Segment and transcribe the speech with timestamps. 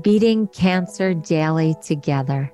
[0.00, 2.52] beating cancer daily together.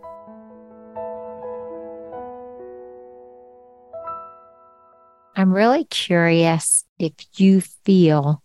[5.36, 8.42] I'm really curious if you feel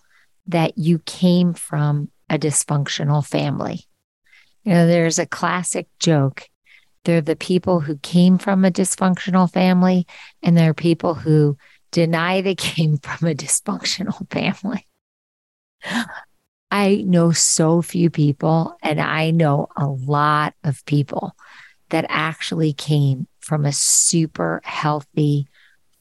[0.48, 3.86] that you came from a dysfunctional family.
[4.64, 6.48] You know, there's a classic joke.
[7.06, 10.06] There are the people who came from a dysfunctional family,
[10.44, 11.58] and there are people who
[11.92, 14.86] deny they came from a dysfunctional family.
[16.72, 21.36] I know so few people, and I know a lot of people
[21.90, 25.48] that actually came from a super healthy,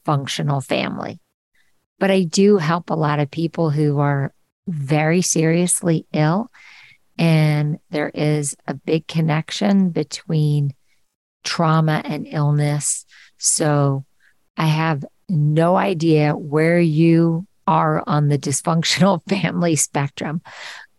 [0.05, 1.19] functional family.
[1.99, 4.33] But I do help a lot of people who are
[4.67, 6.49] very seriously ill.
[7.17, 10.73] And there is a big connection between
[11.43, 13.05] trauma and illness.
[13.37, 14.05] So
[14.55, 20.41] I have no idea where you are on the dysfunctional family spectrum.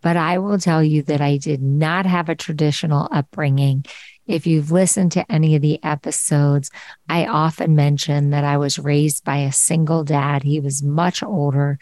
[0.01, 3.85] But I will tell you that I did not have a traditional upbringing.
[4.27, 6.71] If you've listened to any of the episodes,
[7.09, 10.43] I often mention that I was raised by a single dad.
[10.43, 11.79] He was much older.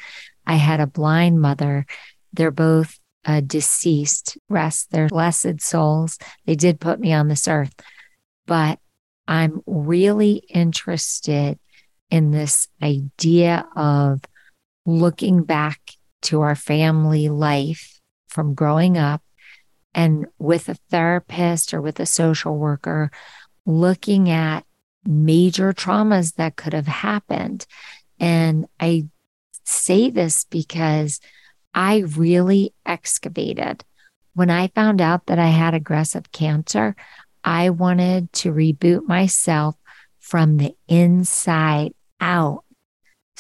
[0.47, 1.87] I had a blind mother.
[2.33, 6.19] They're both uh, deceased, rest their blessed souls.
[6.47, 7.75] They did put me on this earth,
[8.47, 8.81] but
[9.29, 11.59] I'm really interested
[12.11, 14.21] in this idea of
[14.87, 15.93] looking back
[16.23, 19.23] to our family life from growing up
[19.95, 23.11] and with a therapist or with a social worker,
[23.67, 24.65] looking at
[25.05, 27.67] major traumas that could have happened.
[28.19, 29.09] And I
[29.65, 31.21] say this because
[31.75, 33.85] I really excavated.
[34.35, 36.95] When I found out that I had aggressive cancer,
[37.43, 39.77] I wanted to reboot myself
[40.19, 42.65] from the inside out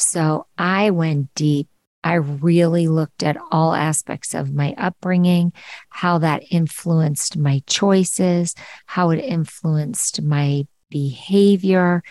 [0.00, 1.68] so I went deep.
[2.02, 5.52] I really looked at all aspects of my upbringing,
[5.90, 8.54] how that influenced my choices,
[8.86, 12.02] how it influenced my behavior,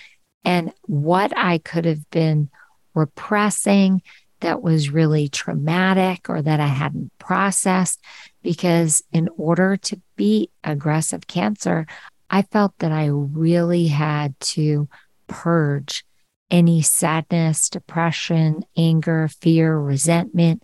[0.46, 2.50] and what I could have been
[2.94, 4.04] repressing
[4.42, 8.00] that was really traumatic or that I hadn't processed.
[8.42, 11.88] Because in order to beat aggressive cancer,
[12.30, 14.88] I felt that I really had to
[15.28, 16.06] purge
[16.52, 20.64] any sadness, depression, anger, fear, resentment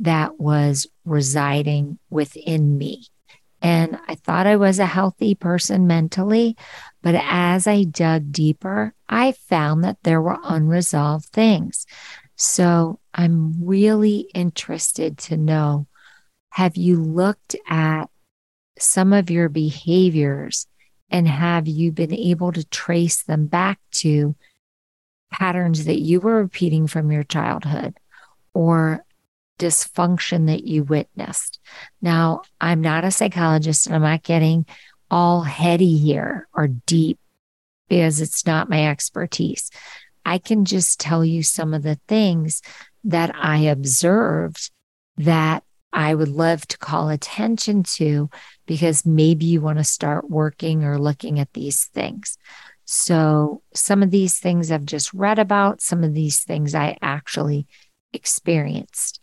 [0.00, 3.06] that was residing within me.
[3.62, 6.56] And I thought I was a healthy person mentally.
[7.02, 11.86] But as I dug deeper, I found that there were unresolved things.
[12.36, 15.86] So I'm really interested to know
[16.50, 18.06] have you looked at
[18.78, 20.66] some of your behaviors
[21.10, 24.34] and have you been able to trace them back to
[25.30, 27.96] patterns that you were repeating from your childhood
[28.54, 29.04] or
[29.58, 31.60] dysfunction that you witnessed.
[32.00, 34.66] Now, I'm not a psychologist and I'm not getting
[35.10, 37.18] all heady here or deep
[37.88, 39.70] because it's not my expertise.
[40.24, 42.60] I can just tell you some of the things
[43.04, 44.70] that I observed
[45.18, 45.62] that
[45.92, 48.28] I would love to call attention to
[48.66, 52.36] because maybe you want to start working or looking at these things.
[52.86, 57.66] So some of these things I've just read about, some of these things I actually
[58.12, 59.20] experienced.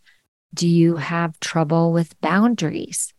[0.54, 3.14] Do you have trouble with boundaries?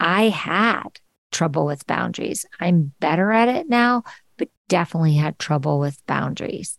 [0.00, 2.46] I had trouble with boundaries.
[2.58, 4.04] I'm better at it now,
[4.38, 6.78] but definitely had trouble with boundaries.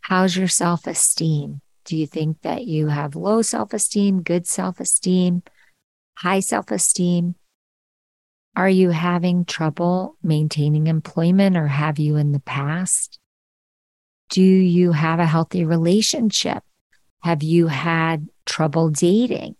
[0.00, 1.60] How's your self esteem?
[1.84, 5.42] Do you think that you have low self esteem, good self esteem,
[6.16, 7.34] high self esteem?
[8.56, 13.18] Are you having trouble maintaining employment or have you in the past?
[14.30, 16.62] Do you have a healthy relationship?
[17.24, 19.56] Have you had trouble dating?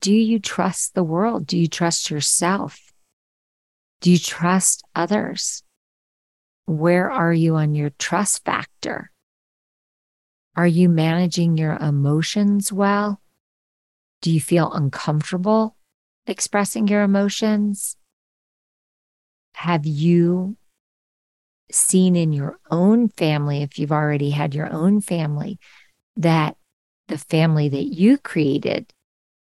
[0.00, 1.46] Do you trust the world?
[1.46, 2.80] Do you trust yourself?
[4.00, 5.62] Do you trust others?
[6.64, 9.10] Where are you on your trust factor?
[10.56, 13.20] Are you managing your emotions well?
[14.22, 15.76] Do you feel uncomfortable
[16.28, 17.96] expressing your emotions?
[19.54, 20.56] Have you
[21.70, 25.58] seen in your own family, if you've already had your own family,
[26.16, 26.56] that
[27.08, 28.92] the family that you created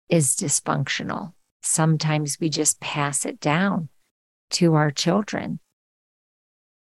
[0.09, 1.33] is dysfunctional?
[1.69, 3.89] sometimes we just pass it down
[4.51, 5.61] to our children.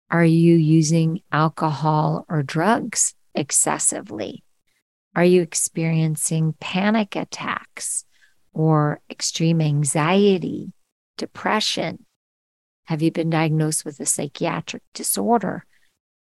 [0.10, 4.44] Are you using alcohol or drugs excessively?
[5.16, 8.06] Are you experiencing panic attacks
[8.54, 10.74] or extreme anxiety,
[11.18, 12.06] depression?
[12.86, 15.66] Have you been diagnosed with a psychiatric disorder?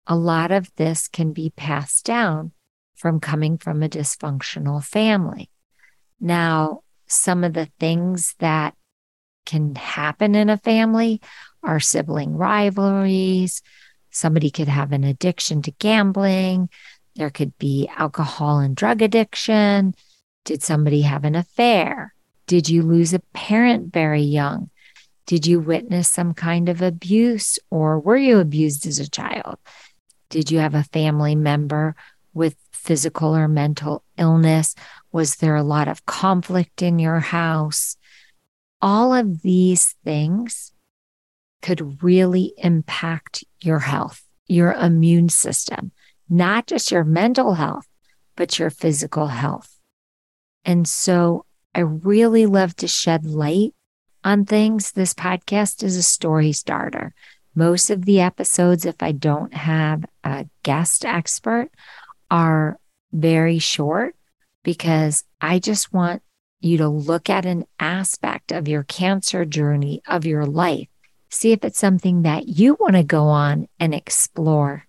[0.07, 2.51] A lot of this can be passed down
[2.95, 5.49] from coming from a dysfunctional family.
[6.19, 8.75] Now, some of the things that
[9.45, 11.21] can happen in a family
[11.63, 13.61] are sibling rivalries.
[14.11, 16.69] Somebody could have an addiction to gambling.
[17.15, 19.95] There could be alcohol and drug addiction.
[20.45, 22.13] Did somebody have an affair?
[22.47, 24.69] Did you lose a parent very young?
[25.25, 29.57] Did you witness some kind of abuse or were you abused as a child?
[30.29, 31.95] Did you have a family member
[32.33, 34.75] with physical or mental illness?
[35.11, 37.97] Was there a lot of conflict in your house?
[38.81, 40.71] All of these things
[41.61, 45.91] could really impact your health, your immune system,
[46.27, 47.87] not just your mental health,
[48.35, 49.70] but your physical health.
[50.65, 53.73] And so I really love to shed light
[54.23, 54.91] on things.
[54.91, 57.13] This podcast is a story starter.
[57.55, 61.69] Most of the episodes, if I don't have a guest expert,
[62.29, 62.77] are
[63.11, 64.15] very short
[64.63, 66.21] because I just want
[66.61, 70.87] you to look at an aspect of your cancer journey of your life.
[71.29, 74.85] See if it's something that you want to go on and explore.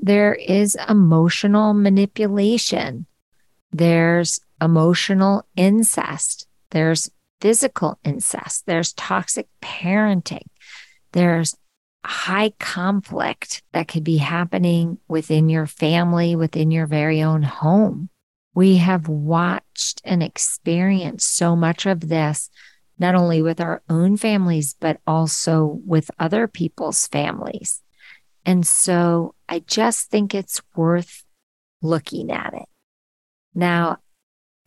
[0.00, 3.06] There is emotional manipulation.
[3.72, 6.46] There's emotional incest.
[6.70, 7.10] There's
[7.40, 8.66] physical incest.
[8.66, 10.46] There's toxic parenting.
[11.12, 11.56] There's
[12.04, 18.08] high conflict that could be happening within your family, within your very own home.
[18.54, 22.50] We have watched and experienced so much of this,
[22.98, 27.82] not only with our own families, but also with other people's families.
[28.44, 31.24] And so I just think it's worth
[31.82, 32.68] looking at it.
[33.54, 33.98] Now,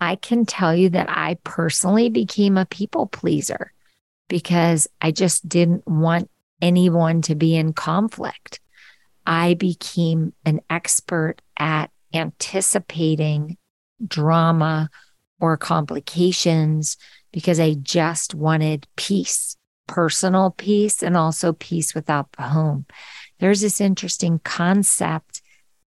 [0.02, 3.72] I can tell you that I personally became a people pleaser
[4.28, 8.60] because I just didn't want anyone to be in conflict.
[9.28, 13.58] I became an expert at anticipating
[14.06, 14.90] drama
[15.40, 16.98] or complications
[17.32, 19.56] because I just wanted peace,
[19.88, 22.88] personal peace, and also peace without the home.
[23.40, 25.42] There's this interesting concept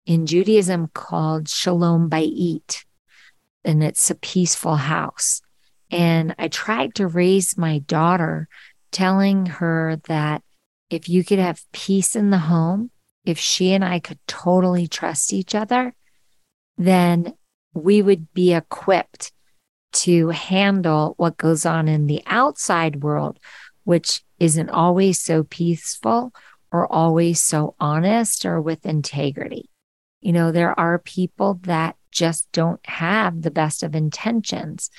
[0.06, 2.84] in Judaism called shalom bayit,
[3.64, 5.40] and it's a peaceful house.
[5.90, 8.48] And I tried to raise my daughter,
[8.90, 10.42] telling her that
[10.90, 12.90] if you could have peace in the home,
[13.24, 15.94] if she and I could totally trust each other,
[16.76, 17.34] then
[17.72, 19.32] we would be equipped
[19.92, 23.38] to handle what goes on in the outside world,
[23.84, 26.32] which isn't always so peaceful
[26.72, 29.70] or always so honest or with integrity.
[30.20, 34.90] You know, there are people that just don't have the best of intentions.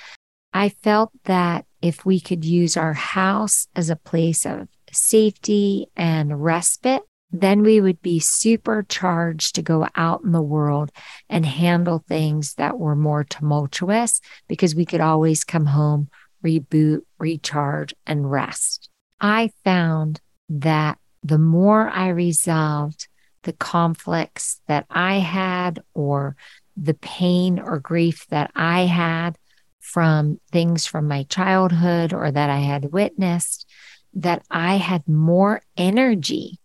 [0.52, 6.42] I felt that if we could use our house as a place of safety and
[6.42, 7.02] respite,
[7.32, 10.90] then we would be supercharged to go out in the world
[11.28, 16.08] and handle things that were more tumultuous because we could always come home,
[16.44, 18.88] reboot, recharge, and rest.
[19.20, 23.08] I found that the more I resolved
[23.42, 26.36] the conflicts that I had or
[26.76, 29.38] the pain or grief that I had
[29.80, 33.66] from things from my childhood or that I had witnessed,
[34.14, 36.58] that I had more energy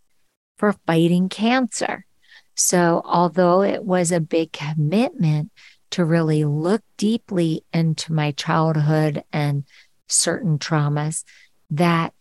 [0.58, 2.06] for fighting cancer.
[2.56, 5.52] So, although it was a big commitment
[5.92, 9.64] to really look deeply into my childhood and
[10.08, 11.24] certain traumas,
[11.70, 12.14] that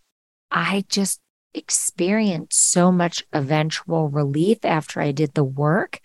[0.50, 1.20] I just
[1.54, 6.00] experienced so much eventual relief after I did the work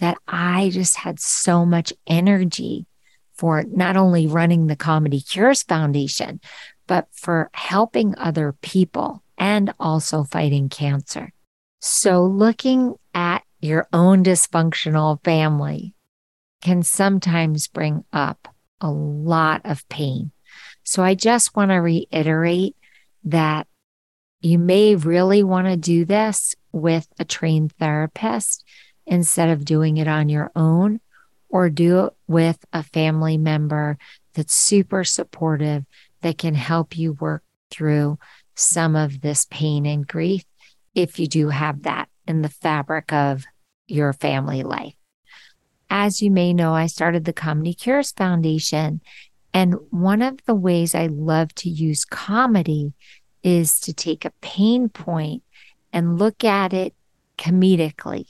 [0.00, 2.86] that I just had so much energy
[3.34, 6.40] for not only running the Comedy Cures Foundation,
[6.86, 11.32] but for helping other people and also fighting cancer.
[11.80, 15.94] So, looking at your own dysfunctional family
[16.60, 18.48] can sometimes bring up
[18.80, 20.32] a lot of pain.
[20.82, 22.74] So, I just want to reiterate
[23.24, 23.68] that
[24.40, 28.64] you may really want to do this with a trained therapist
[29.08, 31.00] instead of doing it on your own,
[31.48, 33.98] or do it with a family member
[34.34, 35.84] that's super supportive
[36.20, 38.18] that can help you work through
[38.54, 40.44] some of this pain and grief
[40.94, 43.44] if you do have that in the fabric of
[43.86, 44.94] your family life.
[45.88, 49.00] As you may know, I started the Comedy Cures Foundation,
[49.54, 52.92] And one of the ways I love to use comedy
[53.42, 55.42] is to take a pain point
[55.92, 56.94] and look at it
[57.38, 58.26] comedically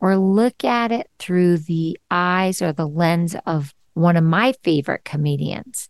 [0.00, 5.04] or look at it through the eyes or the lens of one of my favorite
[5.04, 5.88] comedians.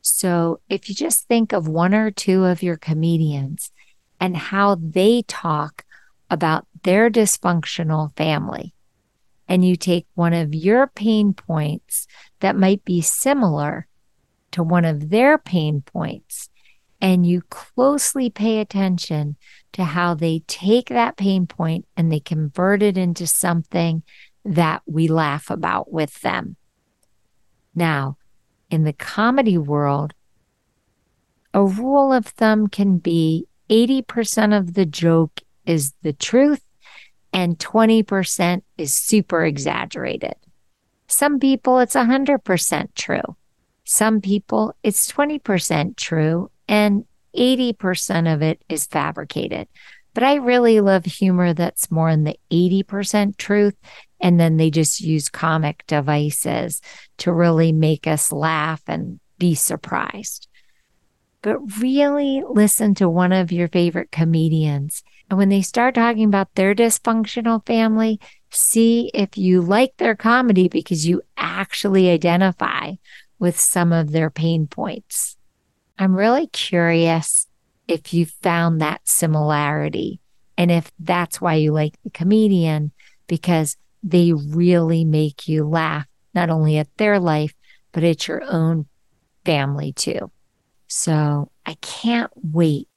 [0.00, 3.70] So if you just think of one or two of your comedians
[4.20, 5.84] and how they talk
[6.30, 8.74] about their dysfunctional family,
[9.48, 12.06] and you take one of your pain points
[12.40, 13.86] that might be similar
[14.50, 16.50] to one of their pain points,
[17.00, 19.36] and you closely pay attention
[19.78, 24.02] to how they take that pain point and they convert it into something
[24.44, 26.56] that we laugh about with them.
[27.76, 28.18] Now,
[28.70, 30.14] in the comedy world,
[31.54, 36.64] a rule of thumb can be 80% of the joke is the truth
[37.32, 40.34] and 20% is super exaggerated.
[41.06, 43.36] Some people, it's 100% true.
[43.84, 47.04] Some people, it's 20% true and
[47.38, 49.68] 80% of it is fabricated.
[50.14, 53.76] But I really love humor that's more in the 80% truth.
[54.20, 56.82] And then they just use comic devices
[57.18, 60.48] to really make us laugh and be surprised.
[61.40, 65.04] But really listen to one of your favorite comedians.
[65.30, 68.18] And when they start talking about their dysfunctional family,
[68.50, 72.94] see if you like their comedy because you actually identify
[73.38, 75.37] with some of their pain points.
[75.98, 77.46] I'm really curious
[77.88, 80.20] if you found that similarity
[80.56, 82.92] and if that's why you like the comedian
[83.26, 87.52] because they really make you laugh, not only at their life,
[87.92, 88.86] but at your own
[89.44, 90.30] family too.
[90.86, 92.88] So I can't wait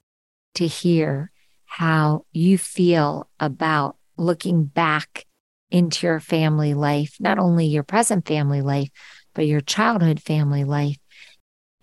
[0.56, 1.32] to hear
[1.66, 5.26] how you feel about looking back
[5.72, 8.90] into your family life, not only your present family life,
[9.34, 10.98] but your childhood family life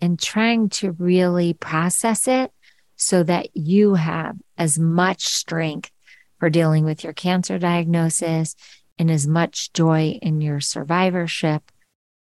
[0.00, 2.52] and trying to really process it
[2.97, 5.90] so that you have as much strength
[6.38, 8.55] for dealing with your cancer diagnosis
[8.99, 11.71] and as much joy in your survivorship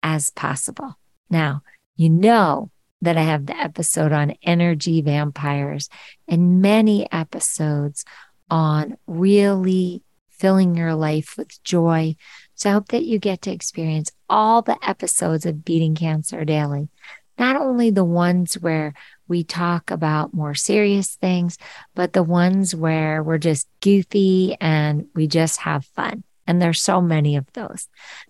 [0.04, 0.98] as possible.
[1.30, 1.62] Now,
[1.96, 5.90] you know that I have the episode on energy vampires
[6.28, 8.04] and many episodes
[8.50, 12.16] on really filling your life with joy.
[12.56, 16.90] So I hope that you get to experience all the episodes of Beating Cancer Daily
[17.38, 18.94] not only the ones where
[19.28, 21.58] we talk about more serious things,
[21.96, 26.24] but the ones where we're just goofy and we just have fun.
[26.48, 27.88] And there's so many of those.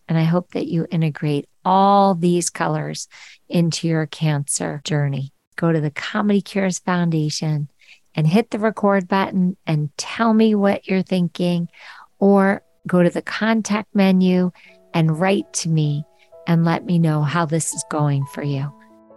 [0.08, 3.08] And I hope that you integrate all these colors
[3.50, 5.34] into your cancer journey.
[5.58, 7.70] Go to the Comedy Cures Foundation
[8.16, 11.68] and hit the record button and tell me what you're thinking,
[12.20, 14.52] or go to the contact menu
[14.94, 16.06] and write to me
[16.48, 18.72] and let me know how this is going for you.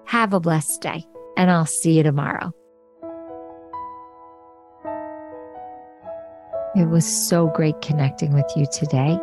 [0.08, 1.04] Have a blessed day,
[1.36, 2.54] and I'll see you tomorrow.
[6.74, 9.18] It was so great connecting with you today.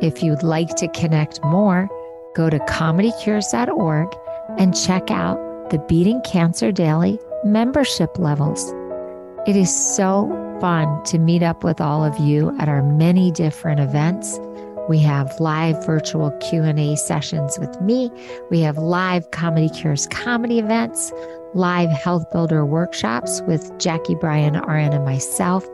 [0.00, 1.88] If you'd like to connect more,
[2.36, 4.16] go to comedycures.org
[4.56, 8.72] and check out the Beating Cancer Daily membership levels.
[9.48, 10.28] It is so
[10.60, 14.38] fun to meet up with all of you at our many different events
[14.90, 18.10] we have live virtual Q&A sessions with me.
[18.50, 21.12] We have live Comedy Cures comedy events,
[21.54, 25.64] live Health Builder workshops with Jackie Bryan RN and myself,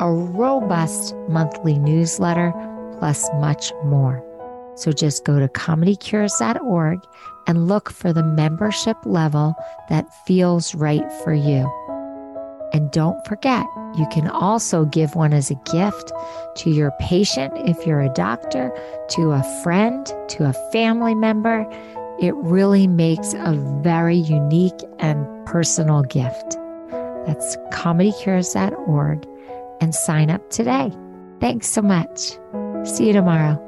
[0.00, 2.52] a robust monthly newsletter,
[2.98, 4.24] plus much more.
[4.74, 6.98] So just go to comedycures.org
[7.46, 9.54] and look for the membership level
[9.88, 11.70] that feels right for you.
[12.72, 16.12] And don't forget, you can also give one as a gift
[16.56, 18.70] to your patient if you're a doctor,
[19.10, 21.66] to a friend, to a family member.
[22.20, 26.58] It really makes a very unique and personal gift.
[27.26, 29.26] That's comedycures.org
[29.80, 30.92] and sign up today.
[31.40, 32.38] Thanks so much.
[32.84, 33.67] See you tomorrow.